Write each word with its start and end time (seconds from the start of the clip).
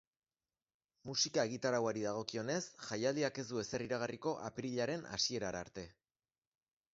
Musika 1.09 1.43
egitarauari 1.49 2.05
dagokionez, 2.05 2.57
jaialdiak 2.87 3.37
ez 3.43 3.45
du 3.51 3.61
ezer 3.65 3.85
iragarriko 3.89 4.35
apirilaren 4.49 5.07
hasierara 5.19 5.63
arte. 5.69 5.87